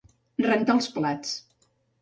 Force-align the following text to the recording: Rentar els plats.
Rentar 0.45 0.77
els 0.79 0.89
plats. 0.97 1.37